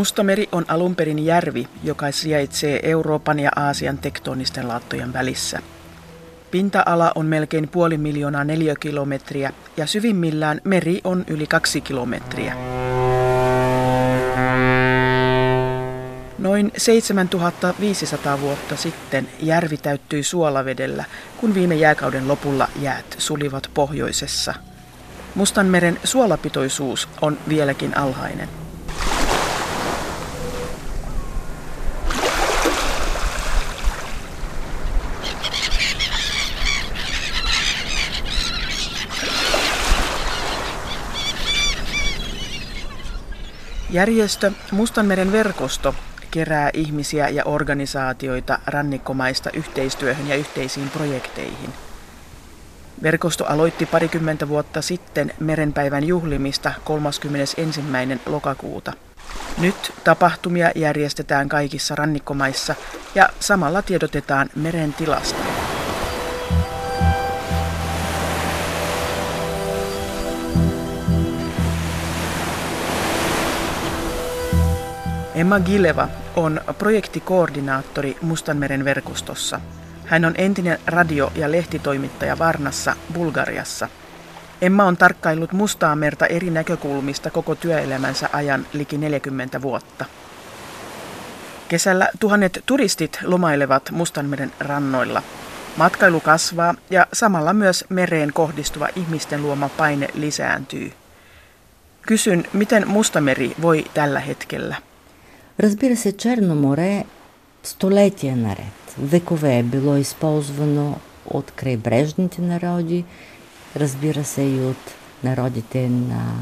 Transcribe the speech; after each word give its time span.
Mustameri 0.00 0.48
on 0.52 0.64
alun 0.68 0.96
perin 0.96 1.24
järvi, 1.26 1.68
joka 1.84 2.12
sijaitsee 2.12 2.80
Euroopan 2.82 3.40
ja 3.40 3.50
Aasian 3.56 3.98
tektonisten 3.98 4.68
laattojen 4.68 5.12
välissä. 5.12 5.62
Pinta-ala 6.50 7.12
on 7.14 7.26
melkein 7.26 7.68
puoli 7.68 7.98
miljoonaa 7.98 8.44
neliökilometriä 8.44 9.52
ja 9.76 9.86
syvimmillään 9.86 10.60
meri 10.64 11.00
on 11.04 11.24
yli 11.28 11.46
kaksi 11.46 11.80
kilometriä. 11.80 12.54
Noin 16.38 16.72
7500 16.76 18.40
vuotta 18.40 18.76
sitten 18.76 19.28
järvi 19.40 19.76
täyttyi 19.76 20.22
suolavedellä, 20.22 21.04
kun 21.36 21.54
viime 21.54 21.74
jääkauden 21.74 22.28
lopulla 22.28 22.68
jäät 22.80 23.16
sulivat 23.18 23.70
pohjoisessa. 23.74 24.54
Mustanmeren 25.34 26.00
suolapitoisuus 26.04 27.08
on 27.20 27.38
vieläkin 27.48 27.96
alhainen. 27.96 28.48
Järjestö 43.92 44.52
Mustanmeren 44.72 45.32
verkosto 45.32 45.94
kerää 46.30 46.70
ihmisiä 46.72 47.28
ja 47.28 47.44
organisaatioita 47.44 48.58
rannikkomaista 48.66 49.50
yhteistyöhön 49.54 50.28
ja 50.28 50.36
yhteisiin 50.36 50.90
projekteihin. 50.90 51.72
Verkosto 53.02 53.44
aloitti 53.44 53.86
parikymmentä 53.86 54.48
vuotta 54.48 54.82
sitten 54.82 55.34
merenpäivän 55.40 56.04
juhlimista 56.04 56.72
31. 56.84 57.60
lokakuuta. 58.26 58.92
Nyt 59.58 59.92
tapahtumia 60.04 60.70
järjestetään 60.74 61.48
kaikissa 61.48 61.94
rannikkomaissa 61.94 62.74
ja 63.14 63.28
samalla 63.40 63.82
tiedotetaan 63.82 64.50
meren 64.54 64.94
tilasta. 64.94 65.49
Emma 75.40 75.60
Gileva 75.60 76.08
on 76.36 76.60
projektikoordinaattori 76.78 78.16
Mustanmeren 78.22 78.84
verkostossa. 78.84 79.60
Hän 80.06 80.24
on 80.24 80.34
entinen 80.38 80.78
radio- 80.86 81.32
ja 81.34 81.52
lehtitoimittaja 81.52 82.38
Varnassa, 82.38 82.96
Bulgariassa. 83.14 83.88
Emma 84.62 84.84
on 84.84 84.96
tarkkaillut 84.96 85.52
Mustaa 85.52 85.96
merta 85.96 86.26
eri 86.26 86.50
näkökulmista 86.50 87.30
koko 87.30 87.54
työelämänsä 87.54 88.28
ajan 88.32 88.66
liki 88.72 88.98
40 88.98 89.62
vuotta. 89.62 90.04
Kesällä 91.68 92.08
tuhannet 92.20 92.62
turistit 92.66 93.18
lomailevat 93.22 93.90
Mustanmeren 93.90 94.52
rannoilla. 94.58 95.22
Matkailu 95.76 96.20
kasvaa 96.20 96.74
ja 96.90 97.06
samalla 97.12 97.52
myös 97.52 97.84
mereen 97.88 98.32
kohdistuva 98.32 98.88
ihmisten 98.96 99.42
luoma 99.42 99.68
paine 99.68 100.08
lisääntyy. 100.14 100.92
Kysyn, 102.02 102.44
miten 102.52 102.88
Mustameri 102.88 103.54
voi 103.62 103.84
tällä 103.94 104.20
hetkellä? 104.20 104.89
Разбира 105.59 105.95
се, 105.95 106.11
Черно 106.11 106.55
море 106.55 107.03
столетия 107.63 108.35
наред, 108.35 108.95
векове 108.99 109.57
е 109.57 109.63
било 109.63 109.95
използвано 109.97 110.95
от 111.25 111.51
крайбрежните 111.51 112.41
народи, 112.41 113.05
разбира 113.75 114.23
се 114.23 114.41
и 114.41 114.65
от 114.65 114.93
народите 115.23 115.89
на 115.89 116.33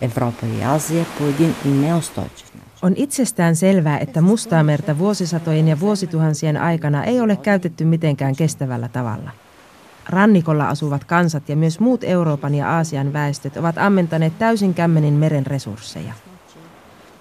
Европа 0.00 0.46
и 0.46 0.62
Азия 0.62 1.06
по 1.18 1.24
един 1.24 1.54
неустойчив 1.64 2.54
начин. 2.54 2.72
On 2.82 2.94
itsestään 2.96 3.56
selvää, 3.56 3.98
että 3.98 4.20
Mustaa 4.20 4.62
merta 4.62 4.98
vuosisatojen 4.98 5.68
ja 5.68 5.80
vuosituhansien 5.80 6.56
aikana 6.56 7.04
ei 7.04 7.20
ole 7.20 7.36
käytetty 7.36 7.84
mitenkään 7.84 8.36
kestävällä 8.36 8.88
tavalla. 8.88 9.30
Rannikolla 10.08 10.68
asuvat 10.68 11.04
kansat 11.04 11.48
ja 11.48 11.56
myös 11.56 11.80
muut 11.80 12.04
Euroopan 12.04 12.54
ja 12.54 12.70
Aasian 12.70 13.12
väestöt 13.12 13.56
ovat 13.56 13.78
ammentaneet 13.78 14.38
täysin 14.38 14.74
kämmenin 14.74 15.14
meren 15.14 15.46
resursseja – 15.46 16.24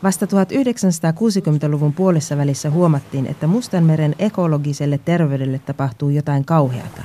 Vasta 0.02 0.26
1960-luvun 0.26 1.92
puolessa 1.92 2.36
välissä 2.36 2.70
huomattiin, 2.70 3.26
että 3.26 3.46
Mustanmeren 3.46 4.14
ekologiselle 4.18 4.98
terveydelle 5.04 5.58
tapahtuu 5.58 6.08
jotain 6.08 6.44
kauheata. 6.44 7.02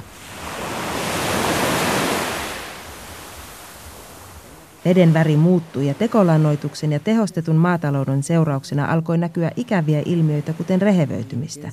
Veden 4.85 5.15
väri 5.15 5.37
muuttui 5.37 5.87
ja 5.87 5.95
tekolannoituksen 5.95 6.93
ja 6.93 7.01
tehostetun 7.01 7.57
maatalouden 7.57 8.23
seurauksena 8.23 8.93
alkoi 8.93 9.19
näkyä 9.19 9.51
ikäviä 9.57 10.03
ilmiöitä, 10.05 10.53
kuten 10.53 10.83
rehevöitymistä. 10.83 11.69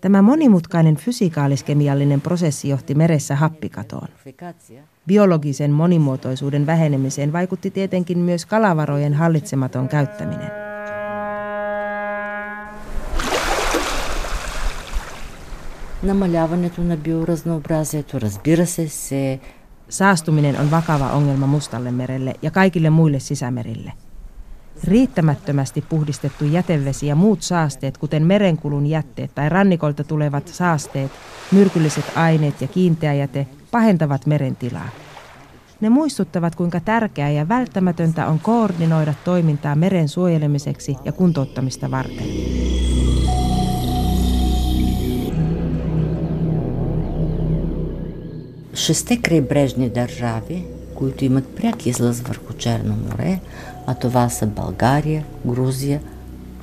Tämä 0.00 0.22
monimutkainen 0.22 0.96
fysikaaliskemiallinen 0.96 2.20
prosessi 2.20 2.68
johti 2.68 2.94
meressä 2.94 3.36
happikatoon. 3.36 4.08
Biologisen 5.06 5.70
monimuotoisuuden 5.70 6.66
vähenemiseen 6.66 7.32
vaikutti 7.32 7.70
tietenkin 7.70 8.18
myös 8.18 8.46
kalavarojen 8.46 9.14
hallitsematon 9.14 9.88
käyttäminen. 9.88 10.50
Намаляването 16.02 16.82
на 16.82 16.96
биоразнообразието, 16.96 18.20
разбира 18.20 18.66
се, 18.66 18.88
се 18.88 19.38
Saastuminen 19.89 20.59
on 20.59 20.71
vakava 20.71 21.11
ongelma 21.11 21.47
Mustalle 21.47 21.91
merelle 21.91 22.33
ja 22.41 22.51
kaikille 22.51 22.89
muille 22.89 23.19
sisämerille. 23.19 23.93
Riittämättömästi 24.83 25.81
puhdistettu 25.81 26.45
jätevesi 26.45 27.07
ja 27.07 27.15
muut 27.15 27.41
saasteet, 27.41 27.97
kuten 27.97 28.23
merenkulun 28.23 28.87
jätteet 28.87 29.35
tai 29.35 29.49
rannikolta 29.49 30.03
tulevat 30.03 30.47
saasteet, 30.47 31.11
myrkylliset 31.51 32.05
aineet 32.15 32.61
ja 32.61 32.67
kiinteä 32.67 33.13
jäte, 33.13 33.47
pahentavat 33.71 34.25
meren 34.25 34.55
tilaa. 34.55 34.89
Ne 35.81 35.89
muistuttavat, 35.89 36.55
kuinka 36.55 36.79
tärkeää 36.79 37.29
ja 37.29 37.49
välttämätöntä 37.49 38.27
on 38.27 38.39
koordinoida 38.39 39.13
toimintaa 39.23 39.75
meren 39.75 40.09
suojelemiseksi 40.09 40.95
ja 41.05 41.11
kuntouttamista 41.11 41.91
varten. 41.91 42.27
Шесте 48.76 49.16
крайбрежни 49.16 49.88
държави, 49.88 50.64
които 50.94 51.24
имат 51.24 51.56
пряк 51.56 51.86
излъз 51.86 52.20
върху 52.20 52.52
Черно 52.52 52.96
море, 52.96 53.40
а 53.86 53.94
това 53.94 54.28
са 54.28 54.46
България, 54.46 55.24
Грузия, 55.46 56.00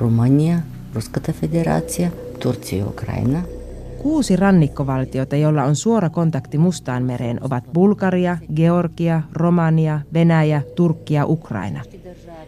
Румъния, 0.02 0.64
Руската 0.96 1.34
федерация, 1.34 2.12
Турция 2.40 2.80
и 2.80 2.84
Украина – 2.84 3.54
Kuusi 4.00 4.36
rannikkovaltiota, 4.36 5.36
joilla 5.36 5.64
on 5.64 5.76
suora 5.76 6.10
kontakti 6.10 6.58
Mustaan 6.58 7.04
mereen, 7.04 7.44
ovat 7.44 7.64
Bulgaria, 7.74 8.38
Georgia, 8.56 9.22
Romania, 9.34 10.00
Venäjä, 10.14 10.62
Turkki 10.76 11.14
ja 11.14 11.26
Ukraina. 11.26 11.82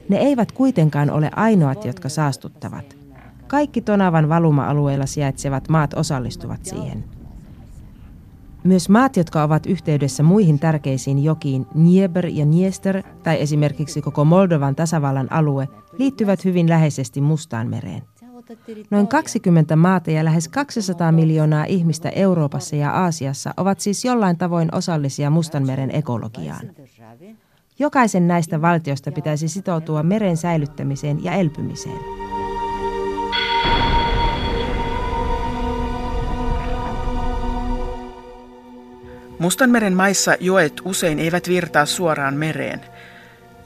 Ne 0.09 0.18
eivät 0.18 0.52
kuitenkaan 0.52 1.09
ole 1.09 1.30
ainoat, 1.36 1.86
jotka 1.86 2.09
saastuttavat. 2.09 2.97
Kaikki 3.47 3.81
Tonavan 3.81 4.30
valuma-alueella 4.30 5.06
sijaitsevat 5.06 5.69
maat 5.69 5.94
osallistuvat 5.94 6.66
siihen. 6.66 7.03
myös 8.66 8.88
maat, 8.88 9.16
jotka 9.16 9.43
ovat 9.43 9.66
yhteydessä 9.66 10.22
muihin 10.22 10.59
tärkeisiin 10.59 11.25
jokiin, 11.25 11.66
Nieber 11.75 12.27
ja 12.27 12.47
Niester 12.47 13.03
tai 13.22 13.41
esimerkiksi 13.41 14.03
koko 14.03 14.25
Moldovan 14.25 14.75
tasavallan 14.75 15.32
alue, 15.32 15.69
liittyvät 15.99 16.44
hyvin 16.44 16.69
läheisesti 16.69 17.21
Mustaan 17.21 17.69
mereen. 17.69 18.03
Noin 18.91 19.09
20 19.09 19.76
maata 19.76 20.10
ja 20.10 20.25
lähes 20.25 20.49
200 20.49 21.12
miljoonaa 21.12 21.64
ihmistä 21.64 22.08
Euroopassa 22.08 22.76
ja 22.76 22.91
Aasiassa 22.91 23.55
ovat 23.56 23.81
siis 23.81 24.05
jollain 24.05 24.38
tavoin 24.38 24.75
osallisia 24.75 25.31
Mustanmeren 25.31 25.94
ekologiaan. 25.94 26.70
Jokaisen 27.79 28.29
näistä 28.29 28.62
valtioista 28.62 29.12
pitäisi 29.12 29.49
sitoutua 29.49 30.02
meren 30.02 30.37
säilyttämiseen 30.37 31.25
ja 31.25 31.32
elpymiseen. 31.32 32.25
Mustanmeren 39.46 39.94
maissa 39.94 40.37
joet 40.40 40.72
usein 40.84 41.19
eivät 41.19 41.48
virtaa 41.48 41.87
suoraan 41.87 42.34
mereen– 42.34 42.81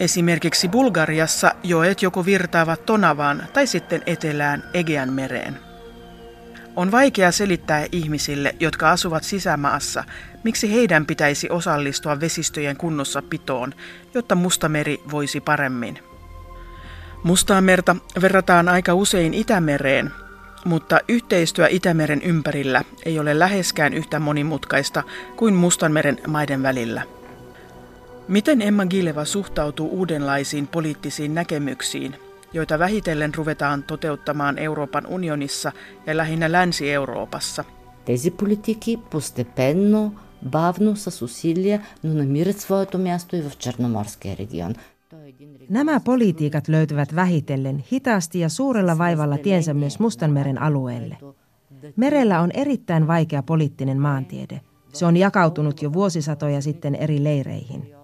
Esimerkiksi 0.00 0.68
Bulgariassa 0.68 1.54
joet 1.62 2.02
joko 2.02 2.24
virtaavat 2.24 2.86
Tonavaan 2.86 3.46
tai 3.52 3.66
sitten 3.66 4.02
etelään 4.06 4.64
Egean 4.74 5.12
mereen. 5.12 5.58
On 6.76 6.90
vaikea 6.90 7.32
selittää 7.32 7.86
ihmisille, 7.92 8.54
jotka 8.60 8.90
asuvat 8.90 9.24
sisämaassa, 9.24 10.04
miksi 10.44 10.72
heidän 10.72 11.06
pitäisi 11.06 11.50
osallistua 11.50 12.20
vesistöjen 12.20 12.76
kunnossa 12.76 13.22
pitoon, 13.22 13.74
jotta 14.14 14.34
Mustameri 14.34 15.02
voisi 15.10 15.40
paremmin. 15.40 15.98
Mustaa 17.24 17.60
merta 17.60 17.96
verrataan 18.20 18.68
aika 18.68 18.94
usein 18.94 19.34
Itämereen, 19.34 20.10
mutta 20.65 20.99
yhteistyö 21.07 21.67
Itämeren 21.69 22.21
ympärillä 22.21 22.83
ei 23.05 23.19
ole 23.19 23.39
läheskään 23.39 23.93
yhtä 23.93 24.19
monimutkaista 24.19 25.03
kuin 25.35 25.53
Mustanmeren 25.53 26.17
maiden 26.27 26.63
välillä. 26.63 27.01
Miten 28.27 28.61
Emma 28.61 28.85
Gileva 28.85 29.25
suhtautuu 29.25 29.89
uudenlaisiin 29.89 30.67
poliittisiin 30.67 31.35
näkemyksiin, 31.35 32.15
joita 32.53 32.79
vähitellen 32.79 33.35
ruvetaan 33.35 33.83
toteuttamaan 33.83 34.57
Euroopan 34.57 35.07
unionissa 35.07 35.71
ja 36.05 36.17
lähinnä 36.17 36.51
Länsi-Euroopassa. 36.51 37.63
Тези 38.05 38.31
политики 38.31 38.99
постепенно, 39.09 40.11
бавно, 40.49 40.95
с 40.95 41.21
усилия, 41.21 41.81
но 42.03 42.13
намират 42.13 42.59
своето 42.59 42.97
място 42.97 43.35
и 43.35 43.41
в 43.41 43.51
Черноморския 43.57 44.35
регион. 44.37 44.75
Nämä 45.68 46.00
politiikat 46.00 46.68
löytyvät 46.68 47.14
vähitellen 47.14 47.84
hitaasti 47.92 48.40
ja 48.40 48.48
suurella 48.48 48.98
vaivalla 48.98 49.38
tiensä 49.38 49.74
myös 49.74 49.98
Mustanmeren 49.98 50.62
alueelle. 50.62 51.16
Merellä 51.96 52.40
on 52.40 52.50
erittäin 52.54 53.06
vaikea 53.06 53.42
poliittinen 53.42 54.00
maantiede. 54.00 54.60
Se 54.92 55.06
on 55.06 55.16
jakautunut 55.16 55.82
jo 55.82 55.92
vuosisatoja 55.92 56.62
sitten 56.62 56.94
eri 56.94 57.24
leireihin. 57.24 57.94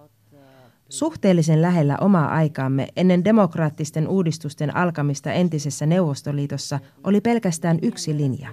Suhteellisen 0.89 1.61
lähellä 1.61 1.97
omaa 2.01 2.27
aikaamme 2.27 2.87
ennen 2.95 3.23
demokraattisten 3.23 4.07
uudistusten 4.07 4.75
alkamista 4.75 5.31
entisessä 5.31 5.85
Neuvostoliitossa 5.85 6.79
oli 7.03 7.21
pelkästään 7.21 7.79
yksi 7.81 8.17
linja. 8.17 8.49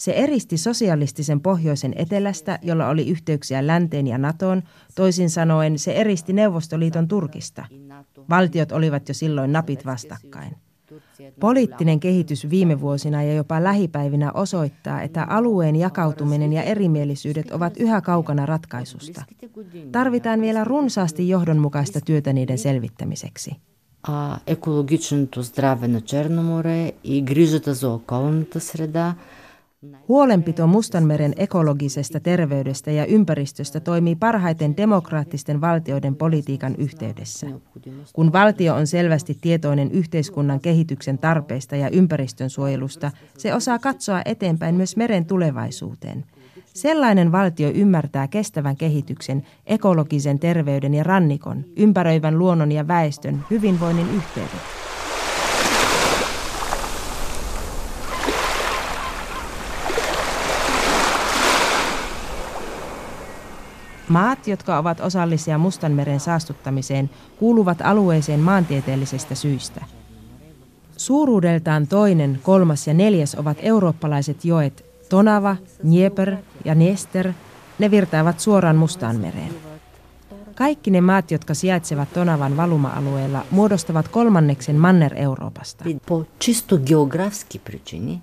Se 0.00 0.12
eristi 0.12 0.56
sosialistisen 0.56 1.40
pohjoisen 1.40 1.92
etelästä, 1.96 2.58
jolla 2.62 2.88
oli 2.88 3.08
yhteyksiä 3.08 3.66
länteen 3.66 4.06
ja 4.06 4.18
NATOon, 4.18 4.62
toisin 4.94 5.30
sanoen 5.30 5.78
se 5.78 5.92
eristi 5.92 6.32
Neuvostoliiton 6.32 7.08
Turkista. 7.08 7.64
Valtiot 8.30 8.72
olivat 8.72 9.08
jo 9.08 9.14
silloin 9.14 9.52
napit 9.52 9.86
vastakkain. 9.86 10.56
Poliittinen 11.40 12.00
kehitys 12.00 12.50
viime 12.50 12.80
vuosina 12.80 13.22
ja 13.22 13.34
jopa 13.34 13.64
lähipäivinä 13.64 14.32
osoittaa, 14.32 15.02
että 15.02 15.24
alueen 15.24 15.76
jakautuminen 15.76 16.52
ja 16.52 16.62
erimielisyydet 16.62 17.50
ovat 17.50 17.76
yhä 17.76 18.00
kaukana 18.00 18.46
ratkaisusta. 18.46 19.24
Tarvitaan 19.92 20.40
vielä 20.40 20.64
runsaasti 20.64 21.28
johdonmukaista 21.28 22.00
työtä 22.00 22.32
niiden 22.32 22.58
selvittämiseksi. 22.58 23.56
А 24.08 24.38
екологичното 24.46 25.42
здраве 25.42 25.88
на 25.88 26.00
Черно 26.00 26.42
море 26.42 26.92
и 27.04 27.22
грижата 27.22 27.74
за 27.74 27.88
околната 27.90 28.60
среда – 28.60 29.24
Huolenpito 30.07 30.67
Mustanmeren 30.67 31.33
ekologisesta 31.37 32.19
terveydestä 32.19 32.91
ja 32.91 33.05
ympäristöstä 33.05 33.79
toimii 33.79 34.15
parhaiten 34.15 34.77
demokraattisten 34.77 35.61
valtioiden 35.61 36.15
politiikan 36.15 36.75
yhteydessä. 36.77 37.47
Kun 38.13 38.33
valtio 38.33 38.75
on 38.75 38.87
selvästi 38.87 39.37
tietoinen 39.41 39.91
yhteiskunnan 39.91 40.59
kehityksen 40.59 41.17
tarpeista 41.17 41.75
ja 41.75 41.89
ympäristön 41.89 42.49
suojelusta, 42.49 43.11
se 43.37 43.53
osaa 43.53 43.79
katsoa 43.79 44.21
eteenpäin 44.25 44.75
myös 44.75 44.97
meren 44.97 45.25
tulevaisuuteen. 45.25 46.25
Sellainen 46.73 47.31
valtio 47.31 47.71
ymmärtää 47.75 48.27
kestävän 48.27 48.77
kehityksen, 48.77 49.43
ekologisen 49.65 50.39
terveyden 50.39 50.93
ja 50.93 51.03
rannikon, 51.03 51.65
ympäröivän 51.77 52.39
luonnon 52.39 52.71
ja 52.71 52.87
väestön 52.87 53.45
hyvinvoinnin 53.51 54.07
yhteydet. 54.15 54.90
Maat, 64.10 64.46
jotka 64.46 64.78
ovat 64.78 65.00
osallisia 65.00 65.58
Mustanmeren 65.58 66.20
saastuttamiseen, 66.20 67.10
kuuluvat 67.38 67.78
alueeseen 67.82 68.40
maantieteellisestä 68.40 69.34
syistä. 69.34 69.84
Suuruudeltaan 70.96 71.86
toinen, 71.86 72.40
kolmas 72.42 72.86
ja 72.86 72.94
neljäs 72.94 73.34
ovat 73.34 73.56
eurooppalaiset 73.60 74.44
joet 74.44 74.84
Tonava, 75.08 75.56
Dnieper 75.84 76.36
ja 76.64 76.74
Nester. 76.74 77.32
Ne 77.78 77.90
virtaavat 77.90 78.40
suoraan 78.40 78.76
Mustanmereen. 78.76 79.54
Kaikki 80.54 80.90
ne 80.90 81.00
maat, 81.00 81.30
jotka 81.30 81.54
sijaitsevat 81.54 82.12
Tonavan 82.12 82.56
valuma-alueella, 82.56 83.46
muodostavat 83.50 84.08
kolmanneksen 84.08 84.76
Manner-Euroopasta. 84.76 85.84
По 86.06 86.24
чисто 86.38 86.78
географски 86.78 87.58
причини 87.58 88.22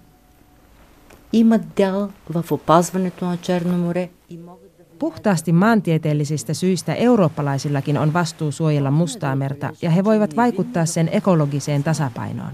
имат 1.34 1.62
дял 1.76 2.10
в 2.34 2.52
опазването 2.52 3.26
на 3.26 3.38
Черно 3.38 3.78
море 3.78 4.10
и 4.30 4.38
могат 4.38 4.74
Puhtaasti 4.99 5.53
maantieteellisistä 5.53 6.55
syistä 6.55 6.95
eurooppalaisillakin 6.95 7.99
on 7.99 8.13
vastuu 8.13 8.53
suojella 8.53 8.91
Mustaa 8.91 9.37
merta 9.37 9.71
ja 9.83 9.91
he 9.91 10.05
voivat 10.05 10.37
vaikuttaa 10.37 10.87
sen 10.87 11.09
ekologiseen 11.13 11.85
tasapainoon. 11.85 12.53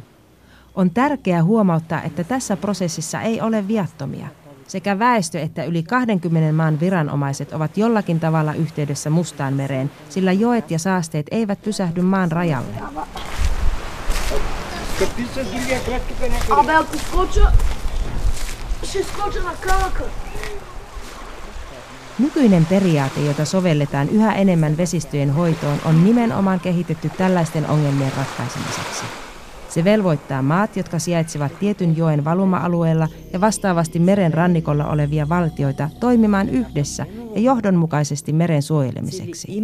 On 0.74 0.90
tärkeää 0.90 1.44
huomauttaa, 1.44 2.02
että 2.02 2.24
tässä 2.24 2.56
prosessissa 2.56 3.20
ei 3.20 3.40
ole 3.40 3.68
viattomia. 3.68 4.26
Sekä 4.66 4.98
väestö 4.98 5.40
että 5.40 5.64
yli 5.64 5.82
20 5.82 6.52
maan 6.52 6.80
viranomaiset 6.80 7.52
ovat 7.52 7.76
jollakin 7.76 8.20
tavalla 8.20 8.54
yhteydessä 8.54 9.10
Mustaan 9.10 9.54
mereen, 9.54 9.90
sillä 10.08 10.32
joet 10.32 10.70
ja 10.70 10.78
saasteet 10.78 11.26
eivät 11.30 11.62
pysähdy 11.62 12.02
maan 12.02 12.32
rajalle. 12.32 12.74
Abel, 16.50 16.84
Nykyinen 22.18 22.66
periaate, 22.66 23.20
jota 23.20 23.44
sovelletaan 23.44 24.08
yhä 24.08 24.34
enemmän 24.34 24.76
vesistöjen 24.76 25.30
hoitoon, 25.30 25.78
on 25.84 26.04
nimenomaan 26.04 26.60
kehitetty 26.60 27.10
tällaisten 27.18 27.66
ongelmien 27.66 28.12
ratkaisemiseksi. 28.16 29.04
Se 29.68 29.84
velvoittaa 29.84 30.42
maat, 30.42 30.76
jotka 30.76 30.98
sijaitsevat 30.98 31.58
tietyn 31.58 31.96
joen 31.96 32.24
valuma-alueella 32.24 33.08
ja 33.32 33.40
vastaavasti 33.40 33.98
meren 33.98 34.34
rannikolla 34.34 34.86
olevia 34.86 35.28
valtioita 35.28 35.90
toimimaan 36.00 36.48
yhdessä 36.48 37.06
ja 37.34 37.40
johdonmukaisesti 37.40 38.32
meren 38.32 38.62
suojelemiseksi. 38.62 39.62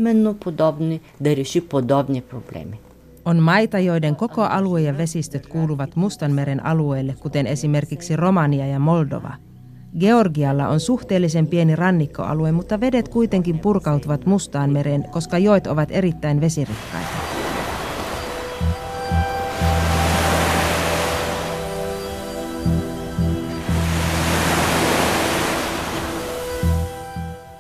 On 3.25 3.37
maita, 3.37 3.79
joiden 3.79 4.17
koko 4.17 4.43
alue 4.43 4.81
ja 4.81 4.99
vesistöt 4.99 5.47
kuuluvat 5.47 5.97
Mustanmeren 5.97 6.67
alueelle, 6.67 7.15
kuten 7.21 7.47
esimerkiksi 7.47 8.17
Romania 8.17 8.67
ja 8.67 8.79
Moldova– 8.79 9.35
Georgialla 9.99 10.69
on 10.69 10.81
suhteellisen 10.81 11.47
pieni 11.47 11.77
rannikkoalue, 11.77 12.53
mutta 12.53 12.81
vedet 12.81 13.09
kuitenkin 13.09 13.59
purkautuvat 13.59 14.27
Mustaan 14.27 14.71
mereen, 14.71 15.05
koska 15.11 15.39
joet 15.39 15.67
ovat 15.67 15.89
erittäin 15.93 16.41
vesirikkaita. 16.41 17.11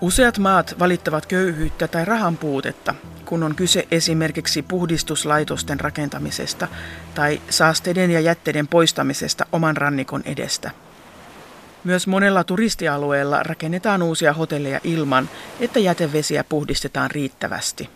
Useat 0.01 0.39
maat 0.39 0.75
valittavat 0.79 1.27
köyhyyttä 1.27 1.89
tai 1.89 2.05
rahan 2.05 2.37
puutetta, 2.37 2.95
kun 3.25 3.43
on 3.43 3.55
kyse 3.55 3.89
esimerkiksi 3.91 4.63
puhdistuslaitosten 4.63 5.81
rakentamisesta 5.81 6.69
tai 7.15 7.41
saasteiden 7.51 8.11
ja 8.11 8.21
jätteiden 8.21 8.69
poistamisesta 8.69 9.47
oman 9.53 9.77
rannikon 9.77 10.23
edestä– 10.25 10.71
myös 11.85 12.07
monella 12.07 12.45
turistialueella 12.45 13.43
rakennetaan 13.43 14.03
uusia 14.03 14.33
hotelleja 14.33 14.81
ilman, 14.85 15.29
että 15.61 15.79
jätevesiä 15.79 16.45
puhdistetaan 16.45 17.11
riittävästi. 17.11 17.89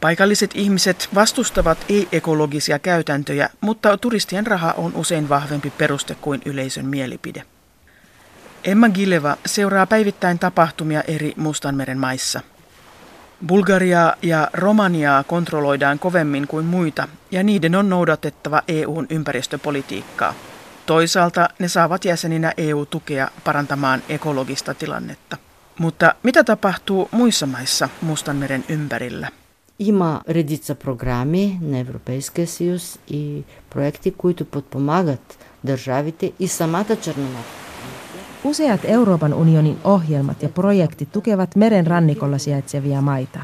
Paikalliset 0.00 0.50
ihmiset 0.54 1.08
vastustavat 1.14 1.78
ei-ekologisia 1.88 2.78
käytäntöjä, 2.78 3.50
mutta 3.60 3.96
turistien 3.96 4.46
raha 4.46 4.72
on 4.72 4.92
usein 4.94 5.28
vahvempi 5.28 5.70
peruste 5.70 6.14
kuin 6.14 6.42
yleisön 6.44 6.86
mielipide. 6.86 7.42
Emma 8.64 8.88
Gileva 8.88 9.36
seuraa 9.46 9.86
päivittäin 9.86 10.38
tapahtumia 10.38 11.02
eri 11.02 11.32
Mustanmeren 11.36 11.98
maissa. 11.98 12.40
Bulgariaa 13.46 14.14
ja 14.22 14.50
Romaniaa 14.52 15.24
kontrolloidaan 15.24 15.98
kovemmin 15.98 16.46
kuin 16.46 16.66
muita, 16.66 17.08
ja 17.30 17.42
niiden 17.42 17.74
on 17.74 17.88
noudatettava 17.88 18.62
EUn 18.68 19.06
ympäristöpolitiikkaa. 19.10 20.34
Toisaalta 20.87 21.49
ne 21.59 21.67
saavat 21.67 22.05
jäseninä 22.05 22.53
EU-tukea 22.57 23.27
parantamaan 23.43 24.03
ekologista 24.09 24.73
tilannetta. 24.73 25.37
Mutta 25.79 26.15
mitä 26.23 26.43
tapahtuu 26.43 27.09
muissa 27.11 27.45
maissa 27.45 27.89
Mustanmeren 28.01 28.65
ympärillä? 28.69 29.27
Има 29.79 30.21
редица 30.27 30.75
програми 30.75 31.59
на 31.61 31.79
Европейския 31.79 32.47
съюз 32.47 32.99
и 33.07 33.43
проекти, 33.69 34.11
които 34.11 34.45
подпомагат 34.45 35.37
държавите 35.63 36.31
и 36.39 36.47
самата 36.47 36.95
Черноморска. 36.95 37.63
Useat 38.43 38.79
Euroopan 38.83 39.33
unionin 39.33 39.77
ohjelmat 39.83 40.43
ja 40.43 40.49
projektit 40.49 41.11
tukevat 41.11 41.55
meren 41.55 41.87
rannikolla 41.87 42.37
sijaitsevia 42.37 43.01
maita. 43.01 43.39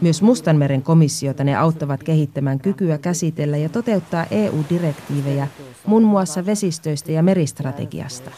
myös 0.00 0.22
Mustanmeren 0.22 0.82
komissiota 0.82 1.44
ne 1.44 1.56
auttavat 1.56 2.02
kehittämään 2.02 2.58
kykyä 2.58 2.98
käsitellä 2.98 3.56
ja 3.56 3.68
toteuttaa 3.68 4.26
EU-direktiivejä 4.30 5.48
muun 5.86 6.02
muassa 6.02 6.46
vesistöistä 6.46 7.12
ja 7.12 7.22
meristrategiasta. 7.22 8.30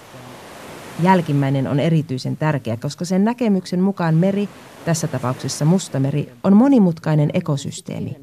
Jälkimmäinen 1.02 1.66
on 1.68 1.80
erityisen 1.80 2.36
tärkeä, 2.36 2.76
koska 2.76 3.04
sen 3.04 3.24
näkemyksen 3.24 3.80
mukaan 3.80 4.14
meri, 4.14 4.48
tässä 4.84 5.06
tapauksessa 5.06 5.64
Mustameri, 5.64 6.32
on 6.44 6.56
monimutkainen 6.56 7.30
ekosysteemi. 7.34 8.16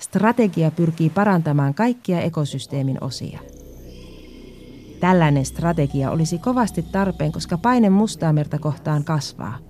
Strategia 0.00 0.70
pyrkii 0.70 1.10
parantamaan 1.10 1.74
kaikkia 1.74 2.20
ekosysteemin 2.20 2.98
osia. 3.00 3.38
Tällainen 5.00 5.44
strategia 5.44 6.10
olisi 6.10 6.38
kovasti 6.38 6.82
tarpeen, 6.82 7.32
koska 7.32 7.58
paine 7.58 7.90
Mustaamerta 7.90 8.58
kohtaan 8.58 9.04
kasvaa. 9.04 9.69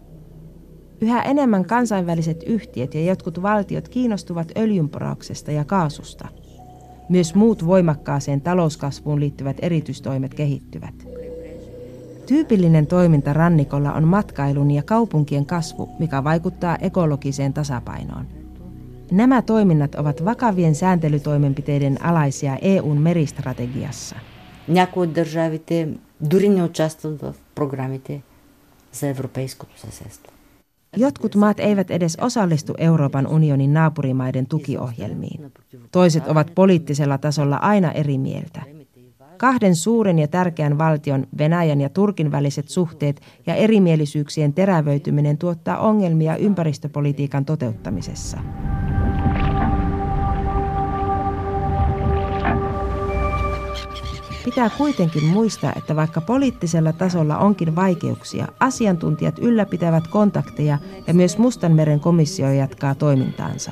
Yhä 1.01 1.22
enemmän 1.22 1.65
kansainväliset 1.65 2.43
yhtiöt 2.43 2.93
ja 2.93 3.05
jotkut 3.05 3.41
valtiot 3.41 3.88
kiinnostuvat 3.88 4.51
öljynporauksesta 4.57 5.51
ja 5.51 5.65
kaasusta – 5.65 6.45
Myös 7.10 7.36
muut 7.36 7.65
voimakkaaseen 7.65 8.41
talouskasvuun 8.41 9.19
liittyvät 9.19 9.57
erityistoimet 9.62 10.34
kehittyvät. 10.34 11.07
Tyypillinen 12.25 12.88
toiminta 12.88 13.34
rannikolla 13.34 13.93
on 13.93 14.03
matkailun 14.03 14.72
ja 14.72 14.84
kaupunkien 14.84 15.45
kasvu, 15.45 15.89
mikä 16.00 16.24
vaikuttaa 16.24 16.77
ekologiseen 16.81 17.53
tasapainoon. 17.53 18.27
Nämä 19.12 19.41
toiminnat 19.41 19.95
ovat 19.95 20.25
vakavien 20.25 20.75
sääntelytoimenpiteiden 20.75 22.05
alaisia 22.05 22.57
EUn 22.62 22.98
meristrategiassa. 22.98 24.15
Някои 24.67 25.07
от 25.07 25.13
държавите 25.13 25.88
дори 26.19 26.50
не 26.50 26.63
участват 26.63 27.22
в 27.22 27.34
програмите 27.55 28.22
за 28.91 29.07
европейското 29.07 29.79
съседство. 29.79 30.31
Jotkut 30.97 31.37
maat 31.37 31.61
eivät 31.61 31.90
edes 31.90 32.16
osallistu 32.20 32.75
Euroopan 32.78 33.26
unionin 33.26 33.75
naapurimaiden 33.75 34.47
tukiohjelmiin. 34.47 35.52
Toiset 35.92 36.28
ovat 36.28 36.52
poliittisella 36.54 37.18
tasolla 37.18 37.56
aina 37.56 37.92
eri 37.92 38.18
mieltä. 38.18 38.62
Kahden 39.37 39.76
suuren 39.76 40.18
ja 40.18 40.28
tärkeän 40.28 40.78
valtion, 40.78 41.26
Venäjän 41.38 41.80
ja 41.80 41.88
Turkin 41.88 42.32
väliset 42.32 42.68
suhteet 42.68 43.20
ja 43.47 43.54
erimielisyyksien 43.54 44.52
terävöityminen 44.52 45.38
tuottaa 45.38 45.78
ongelmia 45.78 46.37
ympäristöpolitiikan 46.37 47.44
toteuttamisessa. 47.44 48.38
Pitää 54.45 54.69
kuitenkin 54.77 55.24
muistaa, 55.24 55.74
että 55.75 55.95
vaikka 55.95 56.22
poliittisella 56.22 56.93
tasolla 56.93 57.38
onkin 57.38 57.75
vaikeuksia, 57.75 58.48
asiantuntijat 58.60 59.39
ylläpitävät 59.39 60.07
kontakteja 60.07 60.77
ja 61.07 61.13
myös 61.13 61.38
Mustanmeren 61.38 62.00
komissio 62.00 62.51
jatkaa 62.51 62.95
toimintaansa. 62.95 63.72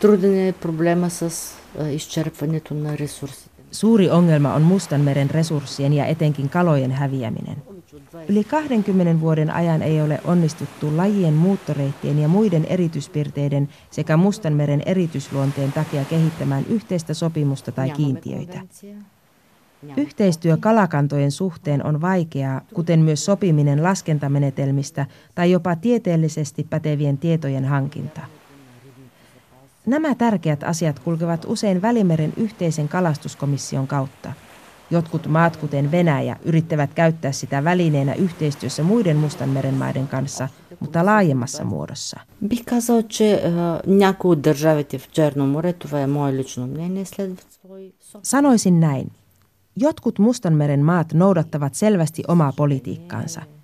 Труден 0.00 0.48
е 0.48 0.52
проблема 0.52 1.10
с 1.10 1.54
изчерпването 1.90 2.74
на 2.74 2.98
ресурсите. 2.98 3.53
Suuri 3.75 4.09
ongelma 4.09 4.53
on 4.53 4.61
Mustanmeren 4.61 5.29
resurssien 5.29 5.93
ja 5.93 6.05
etenkin 6.05 6.49
kalojen 6.49 6.91
häviäminen. 6.91 7.57
Yli 8.27 8.43
20 8.43 9.21
vuoden 9.21 9.51
ajan 9.51 9.81
ei 9.81 10.01
ole 10.01 10.19
onnistuttu 10.25 10.97
lajien 10.97 11.33
muuttoreittien 11.33 12.19
ja 12.19 12.27
muiden 12.27 12.65
erityispiirteiden 12.65 13.69
sekä 13.91 14.17
Mustanmeren 14.17 14.81
erityisluonteen 14.85 15.71
takia 15.71 16.05
kehittämään 16.05 16.65
yhteistä 16.69 17.13
sopimusta 17.13 17.71
tai 17.71 17.89
kiintiöitä. 17.89 18.61
Yhteistyö 19.97 20.57
kalakantojen 20.57 21.31
suhteen 21.31 21.85
on 21.85 22.01
vaikeaa, 22.01 22.61
kuten 22.73 22.99
myös 22.99 23.25
sopiminen 23.25 23.83
laskentamenetelmistä 23.83 25.05
tai 25.35 25.51
jopa 25.51 25.75
tieteellisesti 25.75 26.67
pätevien 26.69 27.17
tietojen 27.17 27.65
hankinta. 27.65 28.21
Nämä 29.85 30.15
tärkeät 30.15 30.63
asiat 30.63 30.99
kulkevat 30.99 31.45
usein 31.47 31.81
Välimeren 31.81 32.33
yhteisen 32.37 32.87
kalastuskomission 32.87 33.87
kautta. 33.87 34.33
Jotkut 34.91 35.27
maat, 35.27 35.57
kuten 35.57 35.91
Venäjä, 35.91 36.35
yrittävät 36.45 36.93
käyttää 36.93 37.31
sitä 37.31 37.63
välineenä 37.63 38.13
yhteistyössä 38.13 38.83
muiden 38.83 39.17
Mustanmeren 39.17 39.73
maiden 39.73 40.07
kanssa, 40.07 40.49
mutta 40.79 41.05
laajemmassa 41.05 41.63
muodossa. 41.63 42.19
Sanoisin 48.23 48.79
näin. 48.79 49.11
Jotkut 49.75 50.19
Mustanmeren 50.19 50.83
maat 50.83 51.13
noudattavat 51.13 51.75
selvästi 51.75 52.23
omaa 52.27 52.53
politiikkaansa– 52.55 53.41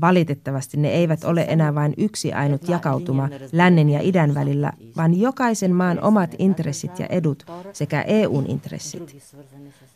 Valitettavasti 0.00 0.76
ne 0.76 0.88
eivät 0.88 1.24
ole 1.24 1.46
enää 1.48 1.74
vain 1.74 1.94
yksi 1.96 2.32
ainut 2.32 2.68
jakautuma 2.68 3.28
lännen 3.52 3.90
ja 3.90 4.00
idän 4.02 4.34
välillä, 4.34 4.72
vaan 4.96 5.20
jokaisen 5.20 5.74
maan 5.74 6.00
omat 6.02 6.34
intressit 6.38 6.98
ja 6.98 7.06
edut 7.06 7.46
sekä 7.72 8.02
EUn 8.02 8.46
intressit. 8.46 9.16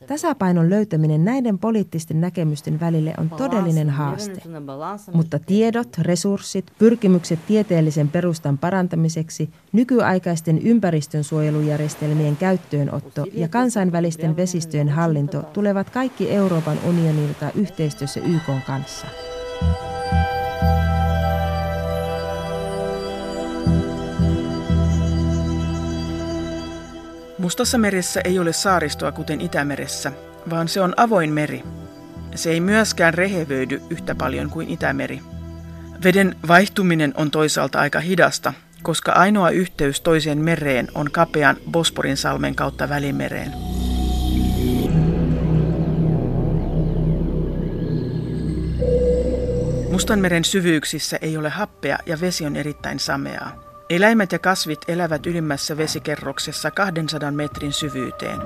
Tasapainon 0.06 0.70
löytäminen 0.70 1.24
näiden 1.24 1.58
poliittisten 1.58 2.20
näkemysten 2.20 2.80
välille 2.80 3.14
on 3.18 3.30
todellinen 3.30 3.90
haaste. 3.90 4.42
Mutta 5.12 5.38
tiedot, 5.38 5.98
resurssit, 5.98 6.66
pyrkimykset 6.78 7.38
tieteellisen 7.46 8.08
perustan 8.08 8.58
parantamiseksi, 8.58 9.50
nykyaikaisten 9.72 10.58
ympäristönsuojelujärjestelmien 10.58 12.36
käyttöönotto 12.36 13.26
ja 13.32 13.48
kansainvälisten 13.48 14.36
vesistöjen 14.36 14.88
hallinto 14.88 15.42
tulevat 15.42 15.90
kaikki 15.90 16.30
Euroopan 16.30 16.78
unionilta 16.88 17.50
yhteistyössä 17.54 18.20
YK 18.20 18.64
kanssa. 18.66 19.06
Mustassa 27.38 27.78
meressä 27.78 28.20
ei 28.24 28.38
ole 28.38 28.52
saaristoa 28.52 29.12
kuten 29.12 29.40
Itämeressä, 29.40 30.12
vaan 30.50 30.68
se 30.68 30.80
on 30.80 30.94
avoin 30.96 31.32
meri. 31.32 31.62
Se 32.34 32.50
ei 32.50 32.60
myöskään 32.60 33.14
rehevöidy 33.14 33.82
yhtä 33.90 34.14
paljon 34.14 34.50
kuin 34.50 34.68
Itämeri. 34.68 35.20
Veden 36.04 36.36
vaihtuminen 36.48 37.12
on 37.16 37.30
toisaalta 37.30 37.80
aika 37.80 38.00
hidasta, 38.00 38.52
koska 38.82 39.12
ainoa 39.12 39.50
yhteys 39.50 40.00
toiseen 40.00 40.38
mereen 40.38 40.88
on 40.94 41.10
kapean 41.10 41.56
Bosporin 41.70 42.16
salmen 42.16 42.54
kautta 42.54 42.88
Välimereen. 42.88 43.67
Mustanmeren 49.98 50.44
syvyyksissä 50.44 51.18
ei 51.22 51.36
ole 51.36 51.48
happea 51.48 51.98
ja 52.06 52.20
vesi 52.20 52.46
on 52.46 52.56
erittäin 52.56 52.98
sameaa. 52.98 53.62
Eläimet 53.90 54.32
ja 54.32 54.38
kasvit 54.38 54.78
elävät 54.88 55.26
ylimmässä 55.26 55.76
vesikerroksessa 55.76 56.70
200 56.70 57.30
metrin 57.30 57.72
syvyyteen. 57.72 58.38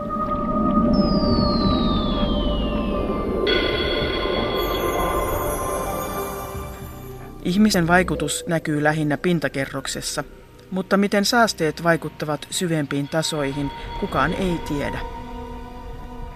Ihmisen 7.43 7.87
vaikutus 7.87 8.45
näkyy 8.47 8.83
lähinnä 8.83 9.17
pintakerroksessa, 9.19 10.25
mutta 10.71 10.97
miten 10.97 11.25
saasteet 11.25 11.83
vaikuttavat 11.83 12.47
syvempiin 12.51 13.09
tasoihin, 13.09 13.71
kukaan 14.01 14.35
ei 14.35 14.59
tiedä. 14.69 14.99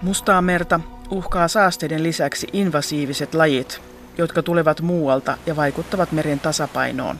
Mustaa 0.01 0.41
merta 0.41 0.79
uhkaa 1.11 1.47
saasteiden 1.47 2.03
lisäksi 2.03 2.47
invasiiviset 2.53 3.33
lajit, 3.33 3.81
jotka 4.18 4.42
tulevat 4.42 4.80
muualta 4.80 5.38
ja 5.46 5.56
vaikuttavat 5.56 6.12
meren 6.12 6.40
tasapainoon. 6.40 7.18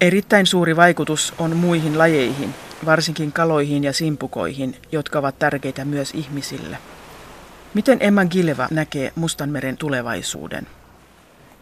Erittäin 0.00 0.46
suuri 0.46 0.76
vaikutus 0.76 1.34
on 1.38 1.56
muihin 1.56 1.98
lajeihin, 1.98 2.54
varsinkin 2.86 3.32
kaloihin 3.32 3.84
ja 3.84 3.92
simpukoihin, 3.92 4.76
jotka 4.92 5.18
ovat 5.18 5.38
tärkeitä 5.38 5.84
myös 5.84 6.10
ihmisille. 6.14 6.78
Miten 7.74 7.98
Emma 8.00 8.24
Gileva 8.24 8.68
näkee 8.70 9.12
Mustanmeren 9.14 9.76
tulevaisuuden? 9.76 10.66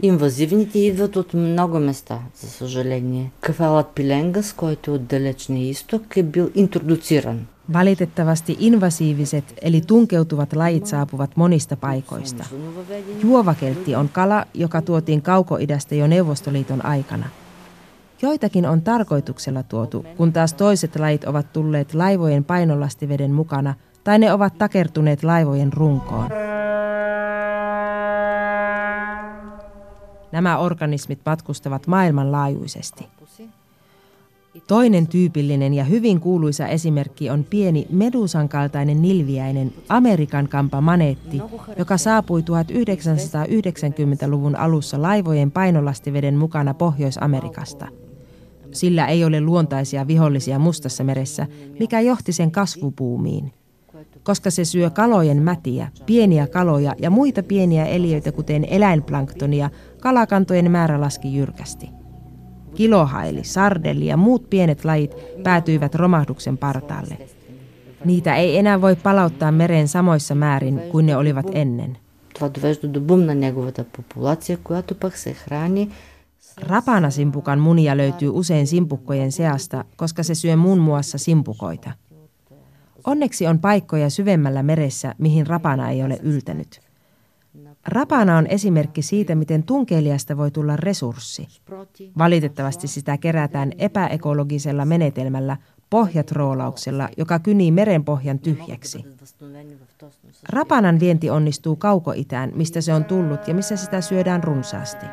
Инвазивните 0.02 0.78
идват 0.78 1.16
от 1.16 1.34
много 1.34 1.78
места, 1.78 2.18
за 2.34 2.50
съжаление. 2.50 3.30
Кафалът 3.40 3.88
пиленгас, 3.94 4.52
който 4.52 4.90
е 4.90 4.94
от 4.94 5.06
далечния 5.06 5.68
изток, 5.68 6.16
е 6.16 6.22
бил 6.22 6.50
интродуциран. 6.54 7.46
Valitettavasti 7.73 8.55
invasiiviset 8.59 9.53
eli 9.61 9.81
tunkeutuvat 9.81 10.53
lajit 10.53 10.85
saapuvat 10.85 11.31
monista 11.35 11.77
paikoista. 11.77 12.45
Juovakeltti 13.23 13.95
on 13.95 14.09
kala, 14.09 14.45
joka 14.53 14.81
tuotiin 14.81 15.21
kaukoidästä 15.21 15.95
jo 15.95 16.07
Neuvostoliiton 16.07 16.85
aikana. 16.85 17.29
Joitakin 18.21 18.65
on 18.65 18.81
tarkoituksella 18.81 19.63
tuotu, 19.63 20.05
kun 20.17 20.33
taas 20.33 20.53
toiset 20.53 20.95
lajit 20.95 21.23
ovat 21.23 21.53
tulleet 21.53 21.93
laivojen 21.93 22.43
painolastiveden 22.43 23.31
mukana 23.31 23.73
tai 24.03 24.19
ne 24.19 24.33
ovat 24.33 24.57
takertuneet 24.57 25.23
laivojen 25.23 25.73
runkoon. 25.73 26.29
Nämä 30.31 30.57
organismit 30.57 31.19
matkustavat 31.25 31.87
maailmanlaajuisesti. 31.87 33.16
Toinen 34.67 35.07
tyypillinen 35.07 35.73
ja 35.73 35.83
hyvin 35.83 36.19
kuuluisa 36.19 36.67
esimerkki 36.67 37.29
on 37.29 37.43
pieni 37.43 37.87
medusan 37.89 38.49
kaltainen 38.49 39.01
nilviäinen 39.01 39.73
Amerikan 39.89 40.47
kampa 40.47 40.81
maneetti, 40.81 41.41
joka 41.77 41.97
saapui 41.97 42.41
1990-luvun 42.41 44.55
alussa 44.55 45.01
laivojen 45.01 45.51
painolastiveden 45.51 46.37
mukana 46.37 46.73
Pohjois-Amerikasta. 46.73 47.87
Sillä 48.71 49.07
ei 49.07 49.25
ole 49.25 49.41
luontaisia 49.41 50.07
vihollisia 50.07 50.59
Mustassa 50.59 51.03
meressä, 51.03 51.47
mikä 51.79 51.99
johti 51.99 52.31
sen 52.31 52.51
kasvupuumiin. 52.51 53.53
Koska 54.23 54.51
se 54.51 54.65
syö 54.65 54.89
kalojen 54.89 55.41
mätiä, 55.41 55.91
pieniä 56.05 56.47
kaloja 56.47 56.95
ja 56.99 57.09
muita 57.09 57.43
pieniä 57.43 57.85
eliöitä 57.85 58.31
kuten 58.31 58.65
eläinplanktonia, 58.65 59.69
kalakantojen 60.01 60.71
määrä 60.71 61.01
laski 61.01 61.35
jyrkästi. 61.35 61.96
Kilohaili, 62.77 63.43
sardelli 63.43 64.07
ja 64.07 64.17
muut 64.17 64.49
pienet 64.49 64.85
lajit 64.85 65.15
päätyivät 65.43 65.95
romahduksen 65.95 66.57
partaalle. 66.57 67.17
Niitä 68.05 68.35
ei 68.35 68.57
enää 68.57 68.81
voi 68.81 68.95
palauttaa 68.95 69.51
mereen 69.51 69.87
samoissa 69.87 70.35
määrin 70.35 70.81
kuin 70.91 71.05
ne 71.05 71.17
olivat 71.17 71.45
ennen. 71.51 71.97
Rapanasimpukan 76.61 77.59
munia 77.59 77.97
löytyy 77.97 78.29
usein 78.29 78.67
simpukkojen 78.67 79.31
seasta, 79.31 79.85
koska 79.95 80.23
se 80.23 80.35
syö 80.35 80.55
muun 80.55 80.79
muassa 80.79 81.17
simpukoita. 81.17 81.91
Onneksi 83.05 83.47
on 83.47 83.59
paikkoja 83.59 84.09
syvemmällä 84.09 84.63
meressä, 84.63 85.15
mihin 85.17 85.47
rapana 85.47 85.89
ei 85.89 86.03
ole 86.03 86.19
yltänyt. 86.23 86.86
Rapana 87.87 88.37
on 88.37 88.47
esimerkki 88.47 89.01
siitä, 89.01 89.35
miten 89.35 89.63
tunkeilijasta 89.63 90.37
voi 90.37 90.51
tulla 90.51 90.75
resurssi. 90.75 91.47
Valitettavasti 92.17 92.87
sitä 92.87 93.17
kerätään 93.17 93.71
epäekologisella 93.77 94.85
menetelmällä 94.85 95.57
pohjatroolauksella, 95.89 97.09
joka 97.17 97.39
kynii 97.39 97.71
merenpohjan 97.71 98.39
tyhjäksi. 98.39 99.05
Rapanan 100.49 100.99
vienti 100.99 101.29
onnistuu 101.29 101.75
kaukoitään, 101.75 102.51
mistä 102.55 102.81
se 102.81 102.93
on 102.93 103.05
tullut 103.05 103.47
ja 103.47 103.53
missä 103.53 103.75
sitä 103.75 104.01
syödään 104.01 104.43
runsaasti. 104.43 105.05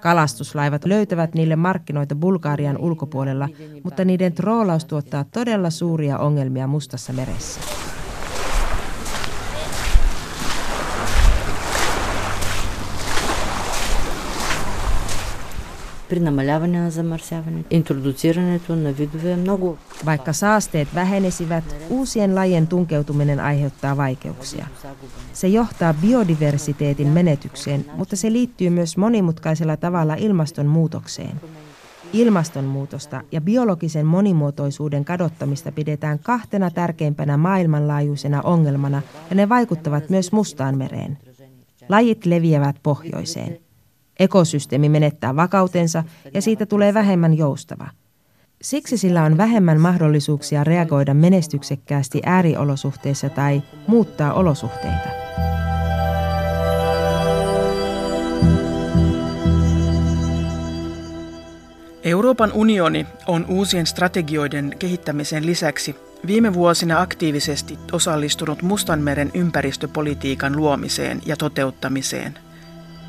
Kalastuslaivat 0.00 0.84
löytävät 0.84 1.34
niille 1.34 1.56
markkinoita 1.56 2.14
Bulgarian 2.14 2.78
ulkopuolella, 2.78 3.48
mutta 3.82 4.04
niiden 4.04 4.32
troolaus 4.32 4.84
tuottaa 4.84 5.24
todella 5.24 5.70
suuria 5.70 6.18
ongelmia 6.18 6.66
Mustassa 6.66 7.12
meressä. 7.12 7.60
при 16.11 16.19
намаляване 16.19 16.81
на 16.81 16.91
замърсяването, 16.91 17.67
интродуцирането 17.75 18.75
на 18.75 18.91
видове 18.91 19.35
много. 19.35 19.77
Vaikka 20.05 20.33
saasteet 20.33 20.87
vähenisivät, 20.95 21.75
uusien 21.89 22.35
lajien 22.35 22.67
tunkeutuminen 22.67 23.39
aiheuttaa 23.39 23.97
vaikeuksia. 23.97 24.67
Se 25.33 25.47
johtaa 25.47 25.93
biodiversiteetin 25.93 27.07
menetykseen, 27.07 27.85
mutta 27.95 28.15
se 28.15 28.31
liittyy 28.31 28.69
myös 28.69 28.97
monimutkaisella 28.97 29.77
tavalla 29.77 30.15
ilmastonmuutokseen. 30.15 31.41
Ilmastonmuutosta 32.13 33.21
ja 33.31 33.41
biologisen 33.41 34.05
monimuotoisuuden 34.05 35.05
kadottamista 35.05 35.71
pidetään 35.71 36.19
kahtena 36.19 36.71
tärkeimpänä 36.71 37.37
maailmanlaajuisena 37.37 38.41
ongelmana 38.41 39.01
ja 39.29 39.35
ne 39.35 39.49
vaikuttavat 39.49 40.09
myös 40.09 40.31
Mustaan 40.31 40.77
mereen. 40.77 41.17
Lajit 41.89 42.25
leviävät 42.25 42.75
pohjoiseen. 42.83 43.59
Ekosysteemi 44.22 44.88
menettää 44.88 45.36
vakautensa 45.36 46.04
ja 46.34 46.42
siitä 46.42 46.66
tulee 46.66 46.94
vähemmän 46.94 47.38
joustava. 47.38 47.88
Siksi 48.62 48.98
sillä 48.98 49.22
on 49.22 49.36
vähemmän 49.36 49.80
mahdollisuuksia 49.80 50.64
reagoida 50.64 51.14
menestyksekkäästi 51.14 52.22
ääriolosuhteissa 52.26 53.28
tai 53.28 53.62
muuttaa 53.86 54.32
olosuhteita. 54.32 55.08
Euroopan 62.02 62.52
unioni 62.52 63.06
on 63.26 63.46
uusien 63.48 63.86
strategioiden 63.86 64.76
kehittämisen 64.78 65.46
lisäksi 65.46 65.96
viime 66.26 66.54
vuosina 66.54 67.00
aktiivisesti 67.00 67.78
osallistunut 67.92 68.62
Mustanmeren 68.62 69.30
ympäristöpolitiikan 69.34 70.56
luomiseen 70.56 71.20
ja 71.26 71.36
toteuttamiseen– 71.36 72.38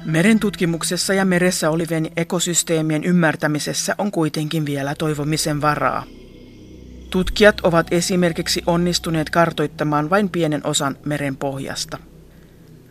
Merentutkimuksessa 0.05 1.13
ja 1.13 1.25
meressä 1.25 1.69
olivien 1.69 2.11
ekosysteemien 2.17 3.03
ymmärtämisessä 3.03 3.95
on 3.97 4.11
kuitenkin 4.11 4.65
vielä 4.65 4.95
toivomisen 4.95 5.61
varaa. 5.61 6.03
Tutkijat 7.09 7.61
ovat 7.61 7.87
esimerkiksi 7.91 8.63
onnistuneet 8.65 9.29
kartoittamaan 9.29 10.09
vain 10.09 10.29
pienen 10.29 10.61
osan 10.65 10.97
meren 11.05 11.37
pohjasta. 11.37 11.97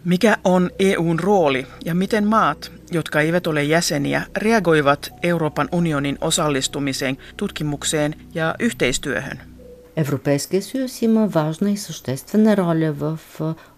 Mikä 0.05 0.37
on 0.45 0.71
EUn 0.79 1.21
rooli 1.21 1.67
ja 1.85 1.95
miten 1.95 2.27
maat, 2.27 2.73
jotka 2.91 3.21
eivät 3.21 3.47
ole 3.47 3.65
jäseniä, 3.65 4.23
reagoivat 4.37 5.11
Euroopan 5.23 5.69
unionin 5.73 6.19
osallistumiseen, 6.21 7.19
tutkimukseen 7.37 8.15
ja 8.35 8.55
yhteistyöhön? 8.59 9.52
Европейския 9.96 10.62
съюз 10.62 11.02
има 11.02 11.28
важна 11.28 11.72
и 11.72 11.78
съществена 11.78 12.58
роля 12.58 12.92
в 12.92 13.20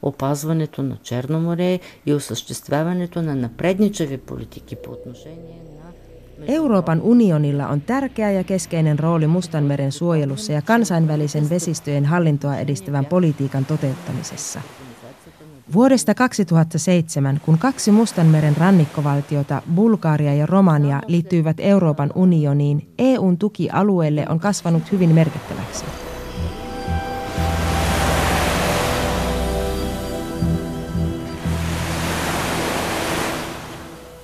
опазването 0.02 0.84
на 0.84 0.98
Черно 1.04 1.40
море 1.40 1.80
и 2.06 2.14
осъществяването 2.14 3.22
на 3.22 3.36
напредничави 3.36 4.18
политики 4.18 4.76
по 4.76 4.92
отношение 4.92 5.60
на 5.64 5.70
Euroopan 6.48 7.02
unionilla 7.02 7.68
on 7.68 7.82
tärkeä 7.82 8.32
ja 8.32 8.44
keskeinen 8.44 9.00
rooli 9.00 9.28
Mustanmeren 9.28 9.92
suojelussa 9.92 10.54
ja 10.54 10.62
kansainvälisen 10.62 11.50
vesistöjen 11.50 12.06
hallintoa 12.06 12.58
edistävän 12.58 13.06
politiikan 13.06 13.66
toteuttamisessa. 13.66 14.62
Vuodesta 15.74 16.14
2007, 16.14 17.42
kun 17.46 17.58
kaksi 17.58 17.92
Mustanmeren 17.92 18.58
rannikkovaltiota, 18.58 19.62
Bulgaria 19.76 20.34
ja 20.34 20.46
Romania, 20.46 21.02
liittyivät 21.08 21.58
Euroopan 21.60 22.12
unioniin, 22.16 22.94
EUn 23.00 23.38
tuki 23.38 23.70
alueelle 23.70 24.26
on 24.30 24.40
kasvanut 24.40 24.92
hyvin 24.92 25.10
merkittäväksi. 25.10 25.86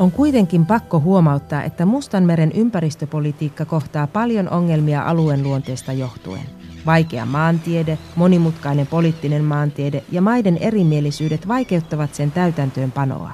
On 0.00 0.12
kuitenkin 0.12 0.66
pakko 0.66 1.00
huomauttaa, 1.00 1.62
että 1.62 1.86
Mustanmeren 1.86 2.52
ympäristöpolitiikka 2.52 3.64
kohtaa 3.64 4.06
paljon 4.06 4.48
ongelmia 4.48 5.02
alueen 5.02 5.42
luonteesta 5.42 5.92
johtuen. 5.92 6.42
Vaikea 6.86 7.26
maantiede, 7.26 7.98
monimutkainen 8.16 8.86
poliittinen 8.86 9.44
maantiede 9.44 10.04
ja 10.12 10.22
maiden 10.22 10.56
erimielisyydet 10.56 11.48
vaikeuttavat 11.48 12.14
sen 12.14 12.32
täytäntöönpanoa. 12.32 13.30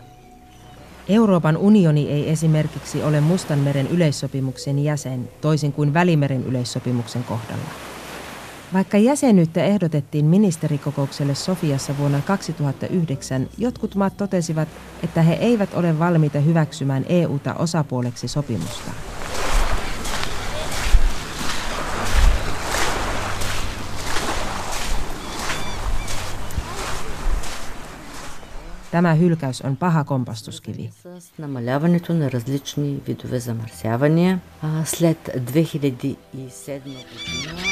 Euroopan 1.08 1.56
unioni 1.56 2.10
ei 2.10 2.30
esimerkiksi 2.30 3.02
ole 3.02 3.20
Mustanmeren 3.20 3.86
yleissopimuksen 3.86 4.84
jäsen, 4.84 5.28
toisin 5.40 5.72
kuin 5.72 5.94
Välimeren 5.94 6.44
yleissopimuksen 6.44 7.24
kohdalla. 7.24 7.95
Vaikka 8.73 8.97
jäsenyyttä 8.97 9.63
ehdotettiin 9.63 10.25
ministerikokoukselle 10.25 11.35
Sofiassa 11.35 11.97
vuonna 11.97 12.21
2009, 12.21 13.47
jotkut 13.57 13.95
maat 13.95 14.17
totesivat, 14.17 14.67
että 15.03 15.21
he 15.21 15.33
eivät 15.33 15.73
ole 15.73 15.99
valmiita 15.99 16.39
hyväksymään 16.39 17.05
EUta 17.09 17.53
osapuoleksi 17.53 18.27
sopimusta. 18.27 18.91
Tämä 28.91 29.13
hylkäys 29.13 29.61
on 29.61 29.77
paha 29.77 30.03
kompastuskivi. 30.03 30.89
Намаляването 31.37 32.13
на 32.13 32.31
различни 32.31 32.99
видове 33.07 33.39
замърсявания. 33.39 34.39
След 34.85 35.17
2007 35.17 36.15
година 36.83 37.64